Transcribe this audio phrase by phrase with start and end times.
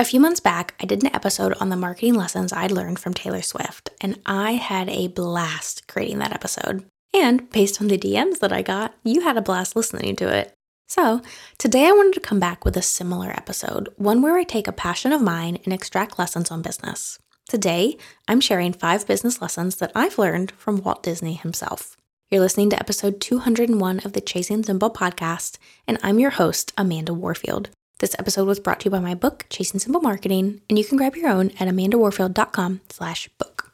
[0.00, 3.14] A few months back, I did an episode on the marketing lessons I'd learned from
[3.14, 6.84] Taylor Swift, and I had a blast creating that episode.
[7.12, 10.54] And based on the DMs that I got, you had a blast listening to it.
[10.86, 11.20] So,
[11.58, 14.72] today I wanted to come back with a similar episode, one where I take a
[14.72, 17.18] passion of mine and extract lessons on business.
[17.48, 17.96] Today,
[18.28, 21.96] I'm sharing five business lessons that I've learned from Walt Disney himself.
[22.30, 25.58] You're listening to episode 201 of the Chasing Simple podcast,
[25.88, 27.70] and I'm your host, Amanda Warfield.
[27.98, 30.96] This episode was brought to you by my book, Chasing Simple Marketing, and you can
[30.96, 33.72] grab your own at amandawarfield.com slash book.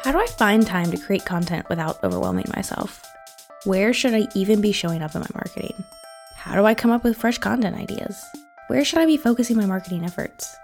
[0.00, 3.02] How do I find time to create content without overwhelming myself?
[3.64, 5.82] Where should I even be showing up in my marketing?
[6.34, 8.22] How do I come up with fresh content ideas?
[8.66, 10.54] Where should I be focusing my marketing efforts?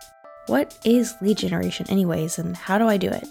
[0.47, 3.27] What is lead generation, anyways, and how do I do it?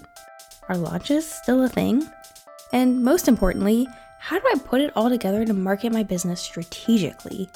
[0.68, 2.10] Are launches still a thing?
[2.74, 3.88] And most importantly,
[4.20, 7.50] how do I put it all together to market my business strategically?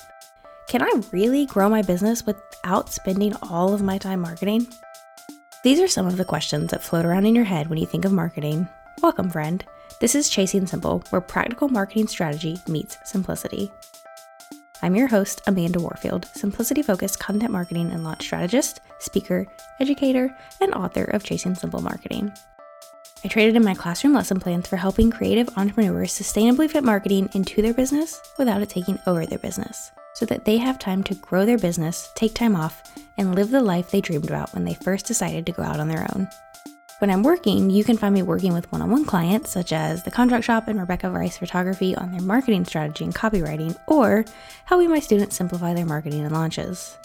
[0.68, 4.68] Can I really grow my business without spending all of my time marketing?
[5.64, 8.04] These are some of the questions that float around in your head when you think
[8.04, 8.68] of marketing.
[9.02, 9.64] Welcome, friend.
[10.02, 13.72] This is Chasing Simple, where practical marketing strategy meets simplicity.
[14.82, 19.48] I'm your host, Amanda Warfield, simplicity focused content marketing and launch strategist, speaker,
[19.80, 22.32] educator, and author of Chasing Simple Marketing.
[23.26, 27.60] I traded in my classroom lesson plans for helping creative entrepreneurs sustainably fit marketing into
[27.64, 31.44] their business without it taking over their business, so that they have time to grow
[31.44, 32.84] their business, take time off,
[33.18, 35.88] and live the life they dreamed about when they first decided to go out on
[35.88, 36.28] their own.
[37.00, 40.04] When I'm working, you can find me working with one on one clients, such as
[40.04, 44.24] the Contract Shop and Rebecca Rice Photography, on their marketing strategy and copywriting, or
[44.66, 46.96] helping my students simplify their marketing and launches.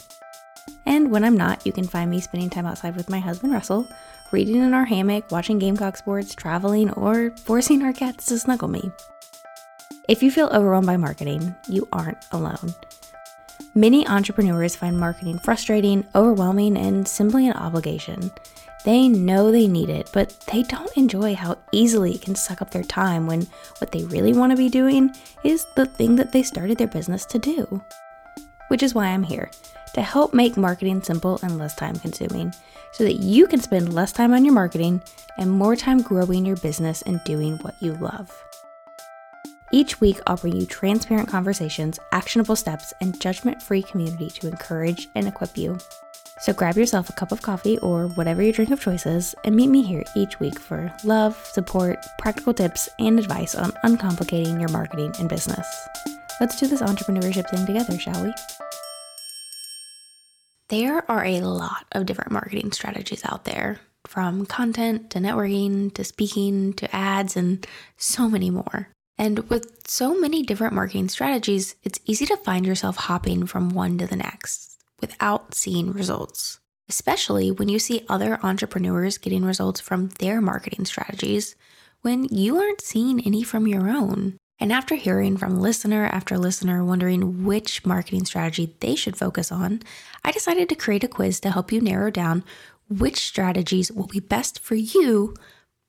[0.87, 3.89] And when I'm not, you can find me spending time outside with my husband Russell,
[4.33, 8.91] reading in our hammock, watching Gamecock sports, traveling, or forcing our cats to snuggle me.
[10.09, 12.75] If you feel overwhelmed by marketing, you aren't alone.
[13.75, 18.33] Many entrepreneurs find marketing frustrating, overwhelming, and simply an obligation.
[18.85, 22.71] They know they need it, but they don't enjoy how easily it can suck up
[22.71, 23.47] their time when
[23.79, 27.27] what they really want to be doing is the thing that they started their business
[27.27, 27.83] to do.
[28.71, 29.51] Which is why I'm here
[29.95, 32.55] to help make marketing simple and less time consuming
[32.93, 35.03] so that you can spend less time on your marketing
[35.39, 38.31] and more time growing your business and doing what you love.
[39.73, 45.09] Each week, I'll bring you transparent conversations, actionable steps, and judgment free community to encourage
[45.17, 45.77] and equip you.
[46.41, 49.57] So grab yourself a cup of coffee or whatever your drink of choice is and
[49.57, 54.71] meet me here each week for love, support, practical tips, and advice on uncomplicating your
[54.71, 55.67] marketing and business.
[56.41, 58.33] Let's do this entrepreneurship thing together, shall we?
[60.69, 66.03] There are a lot of different marketing strategies out there, from content to networking to
[66.03, 67.67] speaking to ads and
[67.99, 68.89] so many more.
[69.19, 73.99] And with so many different marketing strategies, it's easy to find yourself hopping from one
[73.99, 76.59] to the next without seeing results,
[76.89, 81.55] especially when you see other entrepreneurs getting results from their marketing strategies
[82.01, 84.39] when you aren't seeing any from your own.
[84.61, 89.83] And after hearing from listener after listener wondering which marketing strategy they should focus on,
[90.23, 92.45] I decided to create a quiz to help you narrow down
[92.89, 95.35] which strategies will be best for you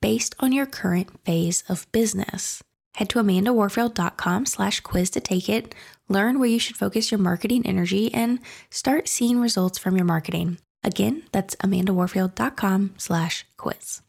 [0.02, 2.64] based on your current phase of business.
[2.96, 5.76] Head to amandawarfield.com slash quiz to take it,
[6.08, 8.40] learn where you should focus your marketing energy, and
[8.70, 10.58] start seeing results from your marketing.
[10.84, 14.02] Again, that's amandawarfield.com slash quiz.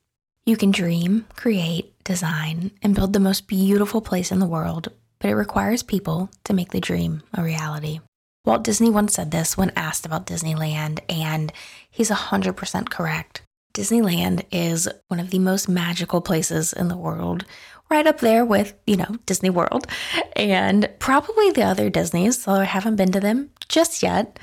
[0.44, 4.88] You can dream, create, design, and build the most beautiful place in the world,
[5.20, 8.00] but it requires people to make the dream a reality.
[8.44, 11.52] Walt Disney once said this when asked about Disneyland, and
[11.88, 13.42] he's 100% correct.
[13.72, 17.44] Disneyland is one of the most magical places in the world,
[17.88, 19.86] right up there with, you know, Disney World
[20.34, 24.40] and probably the other Disneys, though I haven't been to them just yet,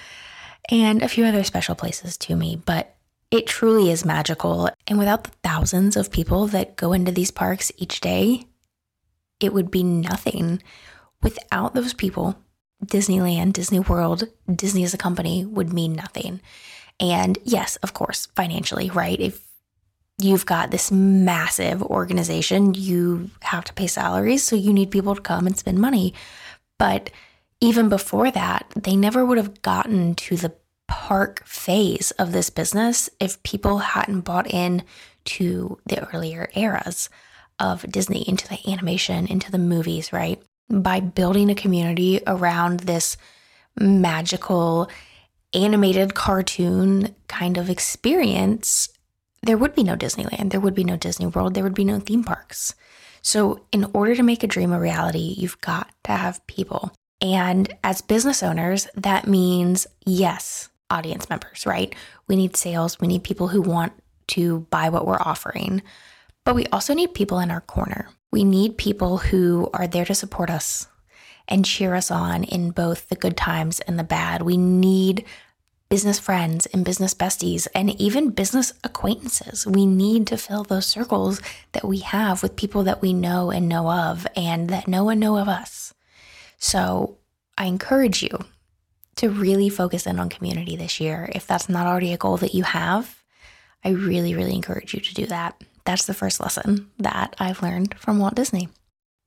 [0.70, 2.56] and a few other special places to me.
[2.56, 2.96] But
[3.32, 4.70] it truly is magical.
[4.88, 8.46] And without the thousands of people that go into these parks each day,
[9.40, 10.62] it would be nothing.
[11.22, 12.36] Without those people,
[12.86, 14.24] Disneyland, Disney World,
[14.54, 16.42] Disney as a company would mean nothing.
[17.00, 19.20] And yes, of course, financially, right?
[19.20, 19.46] If
[20.18, 25.22] you've got this massive organization, you have to pay salaries, so you need people to
[25.22, 26.14] come and spend money.
[26.78, 27.10] But
[27.62, 30.54] even before that, they never would have gotten to the
[30.90, 34.84] park phase of this business if people hadn't bought in
[35.24, 37.10] to the earlier eras
[37.60, 40.42] of Disney, into the animation, into the movies, right?
[40.70, 43.18] By building a community around this
[43.80, 44.90] magical
[45.54, 48.90] animated cartoon kind of experience,
[49.44, 52.00] there would be no Disneyland, there would be no Disney World, there would be no
[52.00, 52.74] theme parks.
[53.22, 56.94] So, in order to make a dream a reality, you've got to have people.
[57.22, 61.94] And as business owners, that means yes, audience members, right?
[62.28, 63.94] We need sales, we need people who want
[64.28, 65.82] to buy what we're offering,
[66.46, 68.10] but we also need people in our corner.
[68.32, 70.88] We need people who are there to support us
[71.48, 74.44] and cheer us on in both the good times and the bad.
[74.44, 75.26] We need
[75.90, 79.66] business friends and business besties and even business acquaintances.
[79.66, 83.68] We need to fill those circles that we have with people that we know and
[83.68, 85.94] know of and that know and know of us.
[86.60, 87.18] So
[87.58, 88.46] I encourage you
[89.20, 91.30] to really focus in on community this year.
[91.36, 93.22] If that's not already a goal that you have,
[93.84, 95.62] I really, really encourage you to do that.
[95.84, 98.70] That's the first lesson that I've learned from Walt Disney.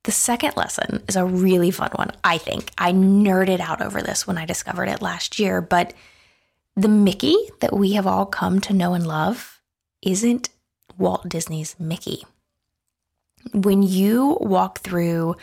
[0.05, 2.73] The second lesson is a really fun one, I think.
[2.79, 5.93] I nerded out over this when I discovered it last year, but
[6.75, 9.61] the Mickey that we have all come to know and love
[10.01, 10.49] isn't
[10.97, 12.25] Walt Disney's Mickey.
[13.53, 15.37] When you walk through,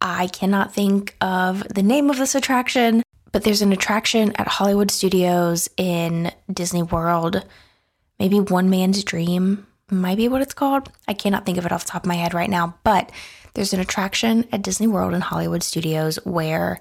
[0.00, 3.02] I cannot think of the name of this attraction,
[3.32, 7.44] but there's an attraction at Hollywood Studios in Disney World,
[8.18, 10.90] maybe One Man's Dream might be what it's called.
[11.06, 13.10] I cannot think of it off the top of my head right now, but
[13.54, 16.78] there's an attraction at Disney World in Hollywood Studios where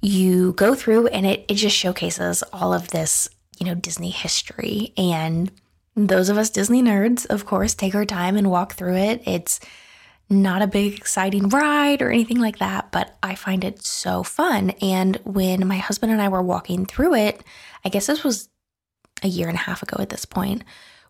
[0.00, 3.28] you go through and it, it just showcases all of this,
[3.58, 4.92] you know, Disney history.
[4.96, 5.50] And
[5.96, 9.22] those of us Disney nerds, of course, take our time and walk through it.
[9.26, 9.60] It's
[10.30, 14.70] not a big, exciting ride or anything like that, but I find it so fun.
[14.82, 17.42] And when my husband and I were walking through it,
[17.84, 18.48] I guess this was
[19.22, 20.64] a year and a half ago at this point,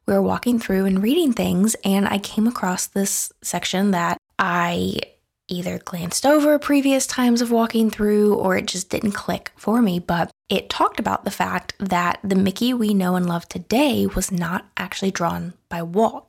[0.06, 5.00] we were walking through and reading things, and I came across this section that I
[5.49, 9.99] either glanced over previous times of walking through or it just didn't click for me.
[9.99, 14.31] But it talked about the fact that the Mickey we know and love today was
[14.31, 16.28] not actually drawn by Walt.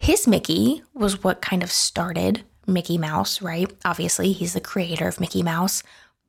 [0.00, 3.70] His Mickey was what kind of started Mickey Mouse, right?
[3.84, 5.82] Obviously, he's the creator of Mickey Mouse.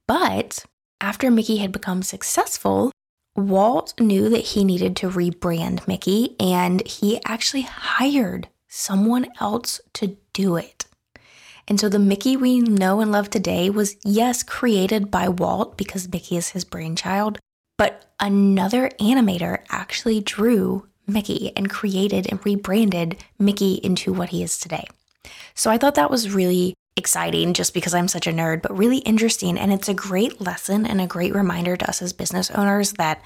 [0.07, 0.65] But
[0.99, 2.91] after Mickey had become successful,
[3.33, 10.17] Walt knew that he needed to rebrand Mickey and he actually hired someone else to
[10.33, 10.85] do it.
[11.65, 16.11] And so the Mickey we know and love today was, yes, created by Walt because
[16.11, 17.39] Mickey is his brainchild,
[17.77, 24.57] but another animator actually drew Mickey and created and rebranded Mickey into what he is
[24.57, 24.85] today.
[25.53, 28.99] So I thought that was really exciting just because I'm such a nerd, but really
[28.99, 29.57] interesting.
[29.57, 33.21] And it's a great lesson and a great reminder to us as business owners that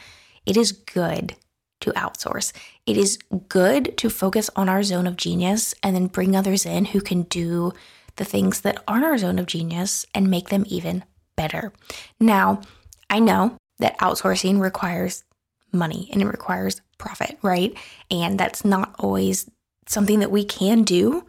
[0.45, 1.35] it is good
[1.81, 2.53] to outsource.
[2.85, 3.17] It is
[3.49, 7.23] good to focus on our zone of genius and then bring others in who can
[7.23, 7.73] do
[8.15, 11.03] the things that aren't our zone of genius and make them even
[11.35, 11.73] better.
[12.19, 12.61] Now,
[13.09, 15.23] I know that outsourcing requires
[15.71, 17.75] money and it requires profit, right?
[18.09, 19.49] And that's not always
[19.87, 21.25] something that we can do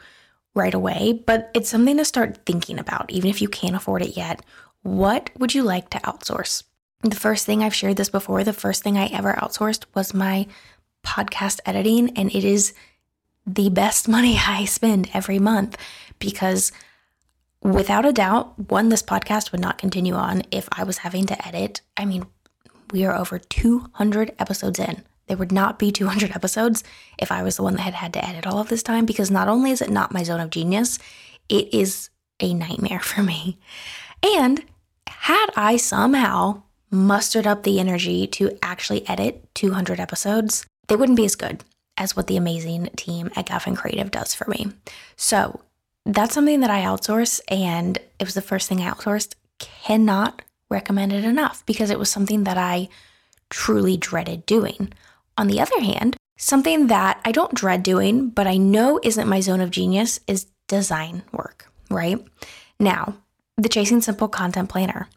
[0.55, 4.17] right away, but it's something to start thinking about, even if you can't afford it
[4.17, 4.43] yet.
[4.83, 6.65] What would you like to outsource?
[7.03, 10.47] The first thing I've shared this before, the first thing I ever outsourced was my
[11.05, 12.73] podcast editing, and it is
[13.47, 15.77] the best money I spend every month
[16.19, 16.73] because
[17.63, 21.47] without a doubt, one, this podcast would not continue on if I was having to
[21.47, 21.81] edit.
[21.97, 22.27] I mean,
[22.93, 25.03] we are over 200 episodes in.
[25.27, 26.85] There would not be 200 episodes
[27.19, 29.31] if I was the one that had had to edit all of this time because
[29.31, 30.99] not only is it not my zone of genius,
[31.49, 33.59] it is a nightmare for me.
[34.23, 34.65] And
[35.09, 41.25] had I somehow mustered up the energy to actually edit 200 episodes, they wouldn't be
[41.25, 41.65] as good
[41.97, 44.73] as what the amazing team at Gaffin Creative does for me.
[45.17, 45.61] So
[46.05, 49.35] that's something that I outsource, and it was the first thing I outsourced.
[49.59, 52.89] Cannot recommend it enough because it was something that I
[53.51, 54.93] truly dreaded doing.
[55.39, 59.41] On the other hand, something that I don't dread doing, but I know isn't my
[59.41, 62.25] zone of genius is design work, right?
[62.81, 63.17] Now,
[63.57, 65.09] the Chasing Simple Content Planner.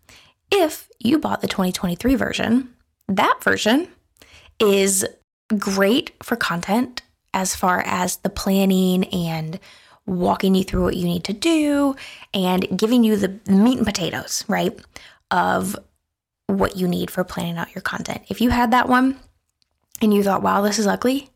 [0.52, 2.74] If you bought the 2023 version,
[3.08, 3.88] that version
[4.60, 5.06] is
[5.58, 7.02] great for content
[7.34, 9.60] as far as the planning and
[10.06, 11.96] walking you through what you need to do
[12.34, 14.78] and giving you the meat and potatoes, right?
[15.32, 15.76] Of
[16.48, 18.24] what you need for planning out your content.
[18.30, 19.20] If you had that one
[20.01, 21.29] and you thought, wow, this is ugly,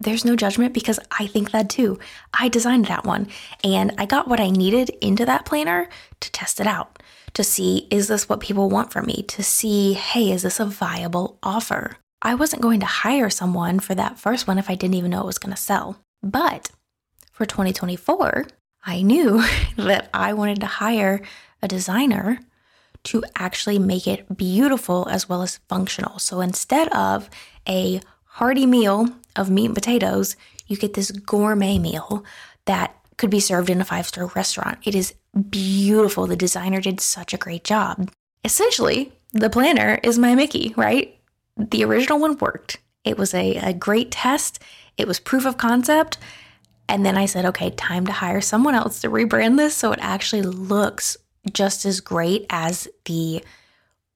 [0.00, 1.98] there's no judgment because I think that too.
[2.32, 3.28] I designed that one
[3.64, 5.88] and I got what I needed into that planner
[6.20, 7.02] to test it out,
[7.34, 10.64] to see is this what people want from me, to see, hey, is this a
[10.64, 11.96] viable offer?
[12.22, 15.22] I wasn't going to hire someone for that first one if I didn't even know
[15.22, 15.98] it was going to sell.
[16.22, 16.70] But
[17.32, 18.46] for 2024,
[18.86, 19.44] I knew
[19.76, 21.22] that I wanted to hire
[21.60, 22.40] a designer
[23.08, 26.18] to actually make it beautiful as well as functional.
[26.18, 27.30] So instead of
[27.68, 30.36] a hearty meal of meat and potatoes,
[30.66, 32.24] you get this gourmet meal
[32.66, 34.78] that could be served in a five star restaurant.
[34.84, 35.14] It is
[35.50, 36.26] beautiful.
[36.26, 38.10] The designer did such a great job.
[38.44, 41.18] Essentially, the planner is my Mickey, right?
[41.56, 42.78] The original one worked.
[43.04, 44.62] It was a, a great test,
[44.96, 46.18] it was proof of concept.
[46.90, 49.98] And then I said, okay, time to hire someone else to rebrand this so it
[50.00, 51.16] actually looks
[51.52, 53.44] just as great as the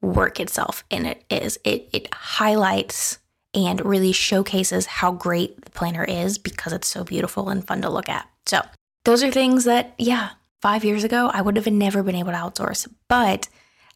[0.01, 0.85] work itself.
[0.91, 1.59] And it is.
[1.65, 3.19] It it highlights
[3.55, 7.91] and really showcases how great the planner is because it's so beautiful and fun to
[7.91, 8.29] look at.
[8.47, 8.63] So
[9.05, 12.39] those are things that, yeah, five years ago, I would have never been able to
[12.39, 12.89] outsource.
[13.09, 13.49] But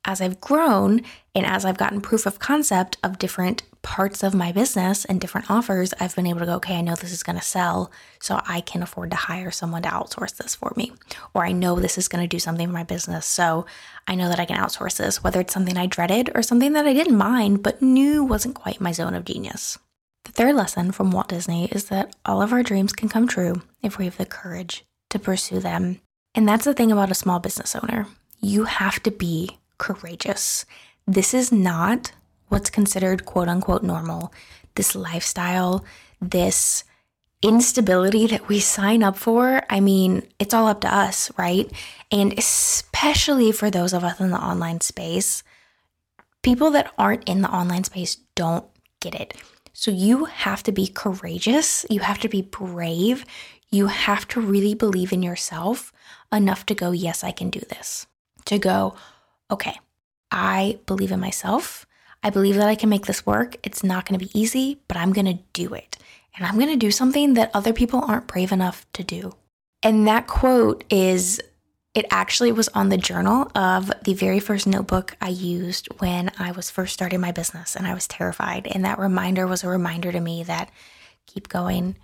[0.06, 1.02] as I've grown
[1.34, 5.50] and as I've gotten proof of concept of different parts of my business and different
[5.50, 8.40] offers, I've been able to go, okay, I know this is going to sell, so
[8.48, 10.92] I can afford to hire someone to outsource this for me.
[11.34, 13.66] Or I know this is going to do something for my business, so
[14.08, 16.86] I know that I can outsource this, whether it's something I dreaded or something that
[16.86, 19.78] I didn't mind but knew wasn't quite my zone of genius.
[20.24, 23.62] The third lesson from Walt Disney is that all of our dreams can come true
[23.82, 26.00] if we have the courage to pursue them.
[26.34, 28.08] And that's the thing about a small business owner.
[28.40, 30.64] You have to be courageous.
[31.06, 32.12] This is not
[32.48, 34.32] what's considered quote unquote normal.
[34.74, 35.84] This lifestyle,
[36.20, 36.84] this
[37.42, 41.70] instability that we sign up for, I mean, it's all up to us, right?
[42.10, 45.42] And especially for those of us in the online space,
[46.42, 48.64] people that aren't in the online space don't
[49.00, 49.34] get it.
[49.72, 53.26] So you have to be courageous, you have to be brave,
[53.70, 55.92] you have to really believe in yourself
[56.32, 58.06] enough to go, yes, I can do this.
[58.46, 58.94] To go,
[59.50, 59.78] okay,
[60.30, 61.86] I believe in myself.
[62.22, 63.56] I believe that I can make this work.
[63.62, 65.96] It's not going to be easy, but I'm going to do it.
[66.36, 69.32] And I'm going to do something that other people aren't brave enough to do.
[69.82, 71.40] And that quote is
[71.94, 76.52] it actually was on the journal of the very first notebook I used when I
[76.52, 78.66] was first starting my business and I was terrified.
[78.66, 80.70] And that reminder was a reminder to me that
[81.26, 81.96] keep going.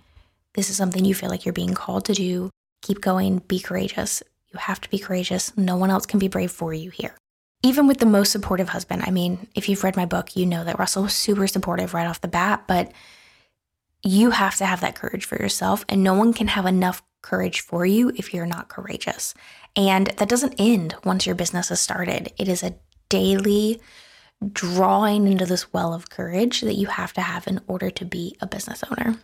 [0.53, 2.49] This is something you feel like you're being called to do.
[2.81, 4.23] Keep going, be courageous.
[4.51, 5.55] You have to be courageous.
[5.57, 7.15] No one else can be brave for you here
[7.63, 10.65] even with the most supportive husband, I mean, if you've read my book, you know
[10.65, 12.91] that Russell was super supportive right off the bat, but
[14.03, 17.61] you have to have that courage for yourself, and no one can have enough courage
[17.61, 19.33] for you if you're not courageous.
[19.77, 22.33] And that doesn't end once your business is started.
[22.37, 22.75] It is a
[23.07, 23.79] daily
[24.51, 28.35] drawing into this well of courage that you have to have in order to be
[28.41, 29.15] a business owner.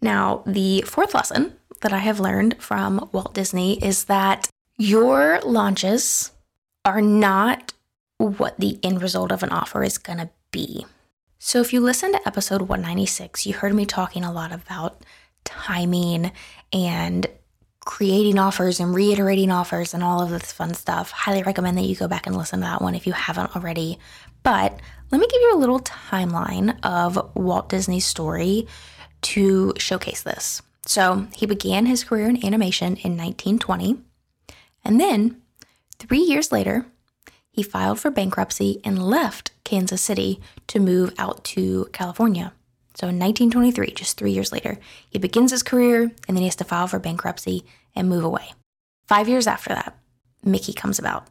[0.00, 6.32] Now, the fourth lesson that I have learned from Walt Disney is that your launches
[6.84, 7.74] are not
[8.28, 10.86] what the end result of an offer is going to be.
[11.38, 15.04] So, if you listen to episode 196, you heard me talking a lot about
[15.44, 16.30] timing
[16.72, 17.26] and
[17.84, 21.10] creating offers and reiterating offers and all of this fun stuff.
[21.10, 23.98] Highly recommend that you go back and listen to that one if you haven't already.
[24.44, 24.78] But
[25.10, 28.68] let me give you a little timeline of Walt Disney's story
[29.22, 30.62] to showcase this.
[30.86, 33.98] So, he began his career in animation in 1920,
[34.84, 35.42] and then
[35.98, 36.86] three years later,
[37.52, 42.52] he filed for bankruptcy and left Kansas City to move out to California.
[42.94, 44.78] So in 1923, just three years later,
[45.08, 48.52] he begins his career and then he has to file for bankruptcy and move away.
[49.06, 49.96] Five years after that,
[50.44, 51.26] Mickey comes about.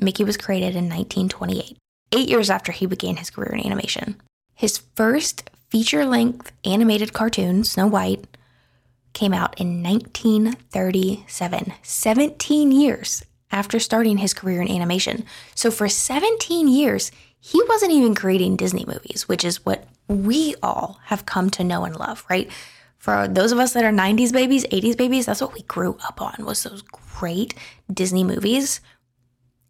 [0.00, 1.76] Mickey was created in 1928,
[2.12, 4.20] eight years after he began his career in animation.
[4.54, 8.26] His first feature length animated cartoon, Snow White,
[9.12, 15.24] came out in 1937, 17 years after starting his career in animation.
[15.54, 21.00] So for 17 years, he wasn't even creating Disney movies, which is what we all
[21.04, 22.50] have come to know and love, right?
[22.98, 26.20] For those of us that are 90s babies, 80s babies, that's what we grew up
[26.20, 27.54] on was those great
[27.92, 28.80] Disney movies.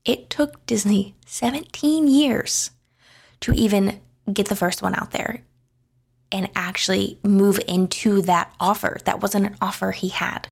[0.04, 2.72] It took Disney 17 years
[3.40, 4.00] to even
[4.32, 5.42] get the first one out there
[6.32, 8.98] and actually move into that offer.
[9.04, 10.48] That wasn't an offer he had.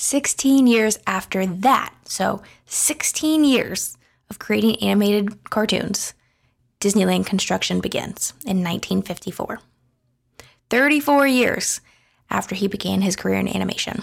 [0.00, 3.98] 16 years after that, so 16 years
[4.30, 6.14] of creating animated cartoons,
[6.80, 9.60] Disneyland construction begins in 1954.
[10.70, 11.82] 34 years
[12.30, 14.02] after he began his career in animation.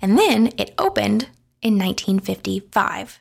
[0.00, 1.28] And then it opened
[1.60, 3.20] in 1955.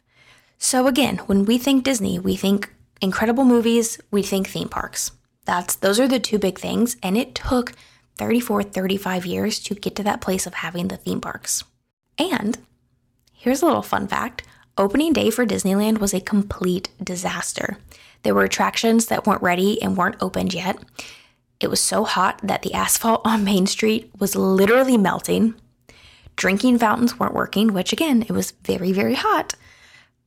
[0.58, 5.12] So again, when we think Disney, we think incredible movies, we think theme parks.
[5.44, 7.74] That's those are the two big things and it took
[8.18, 11.66] 34 35 years to get to that place of having the theme parks.
[12.32, 12.58] And
[13.34, 14.44] here's a little fun fact
[14.78, 17.78] opening day for Disneyland was a complete disaster.
[18.24, 20.78] There were attractions that weren't ready and weren't opened yet.
[21.60, 25.56] It was so hot that the asphalt on Main Street was literally melting.
[26.36, 29.54] Drinking fountains weren't working, which again, it was very, very hot.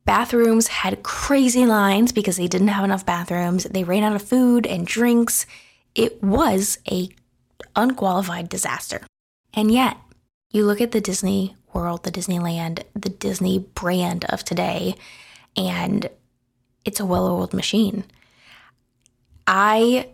[0.05, 3.65] Bathrooms had crazy lines because they didn't have enough bathrooms.
[3.65, 5.45] They ran out of food and drinks.
[5.95, 7.09] It was a
[7.75, 9.01] unqualified disaster.
[9.53, 9.97] And yet,
[10.49, 14.95] you look at the Disney World, the Disneyland, the Disney brand of today.
[15.55, 16.09] And
[16.83, 18.03] it's a well oiled machine.
[19.45, 20.09] I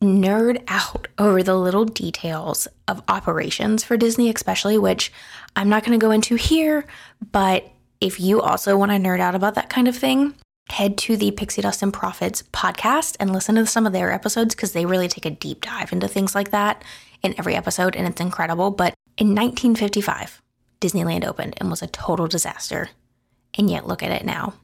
[0.00, 5.12] nerd out over the little details of operations for Disney, especially, which
[5.56, 6.84] I'm not going to go into here.
[7.32, 10.34] But if you also want to nerd out about that kind of thing,
[10.70, 14.54] head to the Pixie Dust and Profits podcast and listen to some of their episodes
[14.54, 16.84] because they really take a deep dive into things like that
[17.22, 18.70] in every episode, and it's incredible.
[18.70, 20.40] But in 1955,
[20.80, 22.90] Disneyland opened and was a total disaster.
[23.54, 24.54] And yet, look at it now.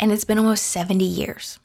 [0.00, 1.58] And it's been almost 70 years.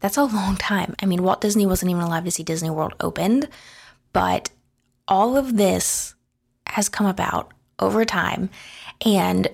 [0.00, 0.94] That's a long time.
[1.00, 3.48] I mean, Walt Disney wasn't even alive to see Disney World opened,
[4.12, 4.50] but
[5.06, 6.14] all of this
[6.66, 8.50] has come about over time
[9.04, 9.48] and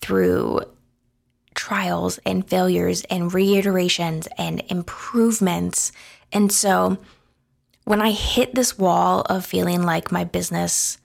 [0.00, 0.60] through
[1.54, 5.90] trials and failures and reiterations and improvements.
[6.32, 6.98] And so
[7.84, 10.98] when I hit this wall of feeling like my business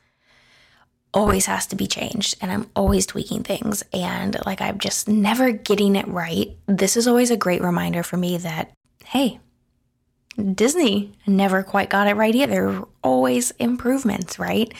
[1.14, 5.52] always has to be changed and I'm always tweaking things and like I'm just never
[5.52, 8.72] getting it right, this is always a great reminder for me that,
[9.06, 9.40] hey,
[10.56, 12.84] Disney never quite got it right either.
[13.04, 14.74] Always improvements, right?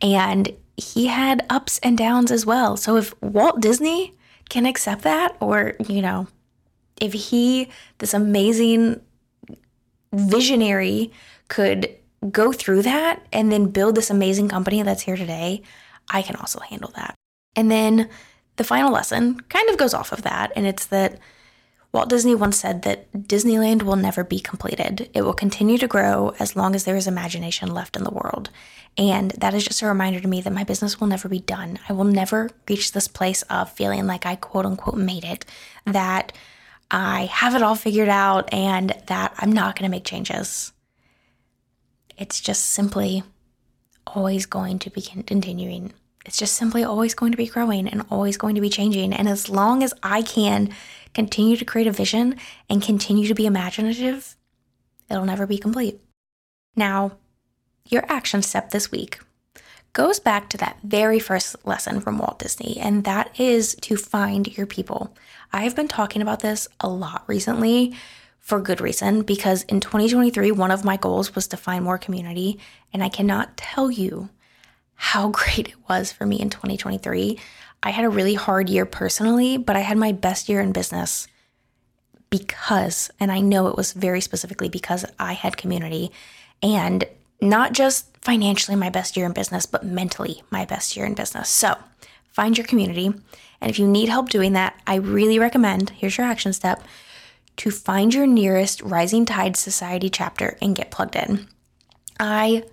[0.00, 2.76] And he had ups and downs as well.
[2.76, 4.14] So if Walt Disney
[4.48, 6.26] can accept that, or, you know,
[7.00, 9.00] if he, this amazing
[10.12, 11.12] visionary,
[11.48, 11.93] could
[12.30, 15.62] go through that and then build this amazing company that's here today,
[16.10, 17.14] I can also handle that.
[17.56, 18.08] And then
[18.56, 21.18] the final lesson kind of goes off of that, and it's that
[21.92, 25.08] Walt Disney once said that Disneyland will never be completed.
[25.14, 28.50] It will continue to grow as long as there is imagination left in the world.
[28.98, 31.78] And that is just a reminder to me that my business will never be done.
[31.88, 35.44] I will never reach this place of feeling like I quote unquote made it,
[35.84, 36.32] that
[36.90, 40.72] I have it all figured out, and that I'm not going to make changes.
[42.16, 43.22] It's just simply
[44.06, 45.92] always going to be continuing.
[46.26, 49.12] It's just simply always going to be growing and always going to be changing.
[49.12, 50.70] And as long as I can
[51.12, 52.36] continue to create a vision
[52.68, 54.36] and continue to be imaginative,
[55.10, 56.00] it'll never be complete.
[56.76, 57.12] Now,
[57.88, 59.20] your action step this week
[59.92, 64.56] goes back to that very first lesson from Walt Disney, and that is to find
[64.56, 65.14] your people.
[65.52, 67.94] I have been talking about this a lot recently
[68.44, 72.58] for good reason because in 2023, one of my goals was to find more community.
[72.92, 74.28] And I cannot tell you
[74.94, 77.38] how great it was for me in 2023.
[77.82, 81.26] I had a really hard year personally, but I had my best year in business
[82.28, 86.12] because, and I know it was very specifically because I had community
[86.62, 87.04] and
[87.40, 91.48] not just financially my best year in business, but mentally my best year in business.
[91.48, 91.78] So
[92.30, 93.06] find your community.
[93.06, 96.84] And if you need help doing that, I really recommend here's your action step
[97.56, 101.46] to find your nearest Rising Tide Society chapter and get plugged in.
[102.18, 102.64] I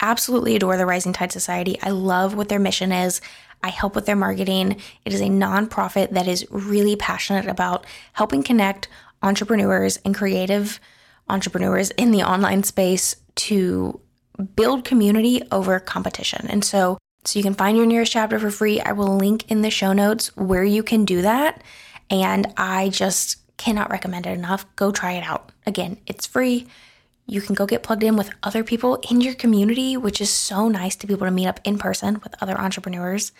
[0.00, 1.78] absolutely adore the Rising Tide Society.
[1.82, 3.20] I love what their mission is.
[3.62, 4.80] I help with their marketing.
[5.04, 8.88] It is a nonprofit that is really passionate about helping connect
[9.22, 10.80] entrepreneurs and creative
[11.28, 14.00] entrepreneurs in the online space to
[14.56, 16.46] build community over competition.
[16.48, 18.80] And so, so you can find your nearest chapter for free.
[18.80, 21.62] I will link in the show notes where you can do that.
[22.10, 24.66] And I just cannot recommend it enough.
[24.74, 25.52] Go try it out.
[25.66, 26.66] Again, it's free.
[27.26, 30.68] You can go get plugged in with other people in your community, which is so
[30.68, 33.30] nice to be able to meet up in person with other entrepreneurs.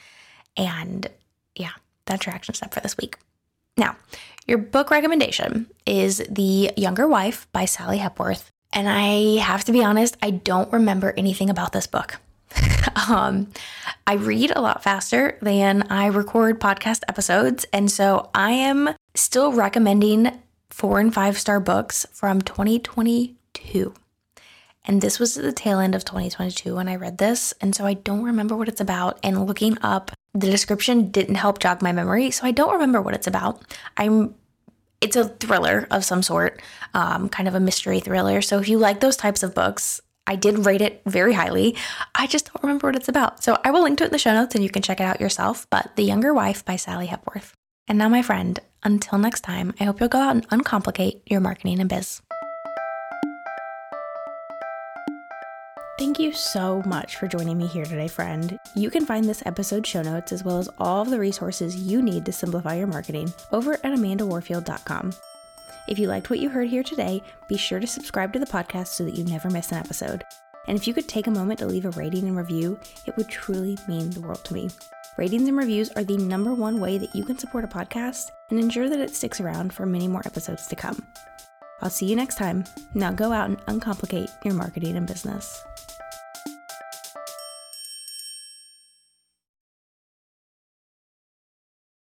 [0.57, 1.09] And
[1.57, 1.73] yeah,
[2.07, 3.17] that's your action step for this week.
[3.77, 3.97] Now,
[4.47, 8.49] your book recommendation is The Younger Wife by Sally Hepworth.
[8.73, 12.21] And I have to be honest, I don't remember anything about this book.
[13.09, 13.49] um,
[14.07, 17.65] I read a lot faster than I record podcast episodes.
[17.73, 23.95] And so I am still recommending four and five star books from 2022.
[24.85, 27.55] And this was at the tail end of 2022 when I read this.
[27.61, 29.21] And so I don't remember what it's about.
[29.23, 32.31] And looking up the description didn't help jog my memory.
[32.31, 33.63] So I don't remember what it's about.
[33.97, 34.35] I'm
[35.01, 36.63] it's a thriller of some sort,
[36.95, 38.41] um, kind of a mystery thriller.
[38.41, 41.77] So if you like those types of books, I did rate it very highly.
[42.15, 43.43] I just don't remember what it's about.
[43.43, 45.05] So I will link to it in the show notes and you can check it
[45.05, 45.67] out yourself.
[45.71, 47.55] But The Younger Wife by Sally Hepworth.
[47.89, 51.41] And now, my friend, until next time, I hope you'll go out and uncomplicate your
[51.41, 52.23] marketing and biz.
[55.99, 58.59] Thank you so much for joining me here today, friend.
[58.75, 62.03] You can find this episode show notes as well as all of the resources you
[62.03, 65.13] need to simplify your marketing over at amandawarfield.com.
[65.89, 68.89] If you liked what you heard here today, be sure to subscribe to the podcast
[68.89, 70.25] so that you never miss an episode.
[70.69, 73.29] And if you could take a moment to leave a rating and review, it would
[73.29, 74.71] truly mean the world to me.
[75.19, 78.59] Ratings and reviews are the number one way that you can support a podcast and
[78.59, 81.05] ensure that it sticks around for many more episodes to come.
[81.83, 82.65] I'll see you next time.
[82.95, 85.65] Now go out and uncomplicate your marketing and business.